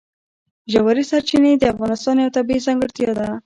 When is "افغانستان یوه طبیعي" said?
1.73-2.65